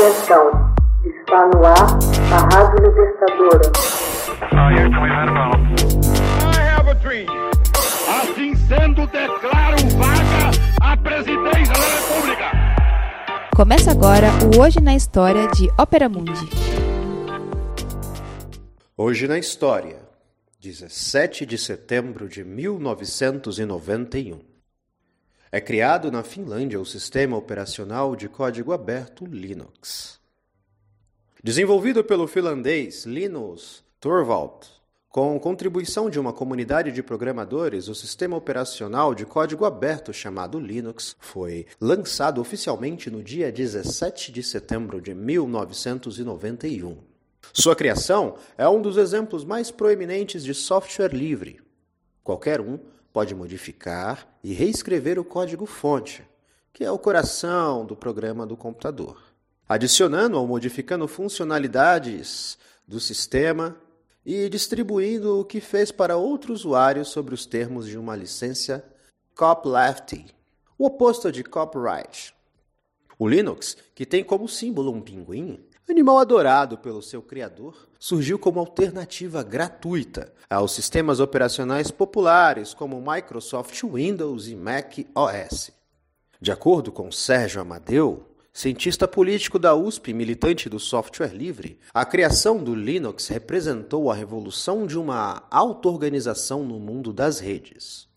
[0.00, 0.48] Atenção,
[1.04, 1.98] está no ar
[2.32, 3.68] a Rádio Libertadora.
[8.08, 12.50] Assim sendo, declaro vaga a presidência da República.
[13.54, 16.48] Começa agora o Hoje na História de Ópera Mundi.
[18.96, 19.98] Hoje na História,
[20.62, 24.49] 17 de setembro de 1991.
[25.52, 30.20] É criado na Finlândia o sistema operacional de código aberto Linux.
[31.42, 34.68] Desenvolvido pelo finlandês Linus Torvald,
[35.08, 41.16] com contribuição de uma comunidade de programadores, o sistema operacional de código aberto chamado Linux
[41.18, 46.96] foi lançado oficialmente no dia 17 de setembro de 1991.
[47.52, 51.60] Sua criação é um dos exemplos mais proeminentes de software livre.
[52.22, 52.78] Qualquer um
[53.12, 56.22] pode modificar e reescrever o código-fonte,
[56.72, 59.22] que é o coração do programa do computador,
[59.68, 63.76] adicionando ou modificando funcionalidades do sistema
[64.24, 68.84] e distribuindo o que fez para outros usuários sobre os termos de uma licença
[69.34, 70.26] copylefty,
[70.78, 72.34] o oposto de copyright.
[73.18, 78.60] O Linux, que tem como símbolo um pinguim, animal adorado pelo seu criador, surgiu como
[78.60, 85.70] alternativa gratuita aos sistemas operacionais populares como Microsoft Windows e Mac OS.
[86.40, 92.04] De acordo com Sérgio Amadeu, cientista político da USP e militante do software livre, a
[92.04, 98.08] criação do Linux representou a revolução de uma auto-organização no mundo das redes.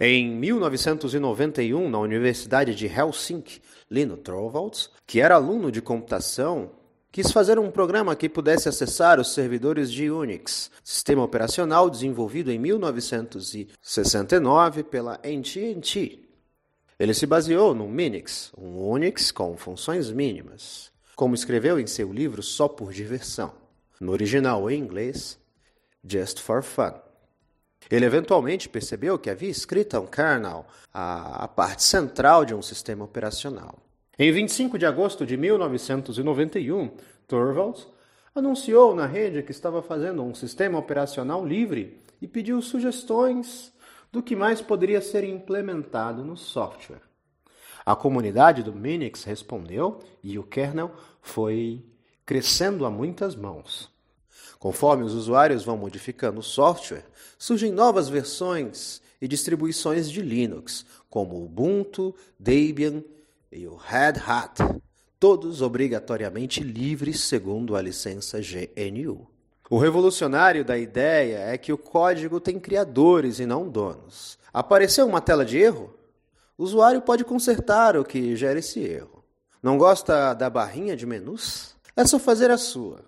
[0.00, 3.60] Em 1991, na Universidade de Helsinki,
[3.90, 6.70] Lino Torvalds, que era aluno de computação,
[7.12, 12.58] quis fazer um programa que pudesse acessar os servidores de Unix, sistema operacional desenvolvido em
[12.58, 16.20] 1969 pela AT&T.
[16.98, 22.42] Ele se baseou no Minix, um Unix com funções mínimas, como escreveu em seu livro
[22.42, 23.52] Só por Diversão,
[24.00, 25.38] no original em inglês,
[26.02, 26.94] Just for Fun.
[27.90, 33.04] Ele eventualmente percebeu que havia escrito um kernel, a, a parte central de um sistema
[33.04, 33.82] operacional.
[34.18, 36.90] Em 25 de agosto de 1991,
[37.26, 37.86] Torvalds
[38.34, 43.72] anunciou na rede que estava fazendo um sistema operacional livre e pediu sugestões
[44.10, 47.00] do que mais poderia ser implementado no software.
[47.84, 51.84] A comunidade do Minix respondeu e o kernel foi
[52.24, 53.90] crescendo a muitas mãos.
[54.58, 57.04] Conforme os usuários vão modificando o software,
[57.36, 63.02] surgem novas versões e distribuições de Linux, como Ubuntu, Debian
[63.50, 64.60] e o Red Hat,
[65.22, 69.24] todos obrigatoriamente livres segundo a licença GNU.
[69.70, 74.36] O revolucionário da ideia é que o código tem criadores e não donos.
[74.52, 75.94] Apareceu uma tela de erro?
[76.58, 79.22] O usuário pode consertar o que gera esse erro.
[79.62, 81.76] Não gosta da barrinha de menus?
[81.94, 83.04] É só fazer a sua.